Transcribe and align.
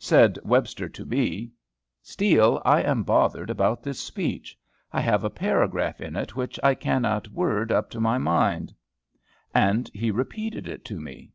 Said 0.00 0.36
Webster 0.42 0.88
to 0.88 1.04
me, 1.06 1.52
"Steele, 2.02 2.60
I 2.64 2.82
am 2.82 3.04
bothered 3.04 3.50
about 3.50 3.84
this 3.84 4.00
speech: 4.00 4.58
I 4.92 5.00
have 5.00 5.22
a 5.22 5.30
paragraph 5.30 6.00
in 6.00 6.16
it 6.16 6.34
which 6.34 6.58
I 6.60 6.74
cannot 6.74 7.28
word 7.28 7.70
up 7.70 7.88
to 7.90 8.00
my 8.00 8.18
mind." 8.18 8.74
And 9.54 9.88
he 9.94 10.10
repeated 10.10 10.66
it 10.66 10.84
to 10.86 10.98
me. 10.98 11.30